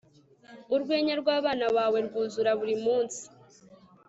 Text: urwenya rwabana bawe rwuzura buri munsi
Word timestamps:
urwenya 0.73 1.13
rwabana 1.21 1.65
bawe 1.75 1.99
rwuzura 2.07 2.51
buri 2.59 2.75
munsi 2.85 3.21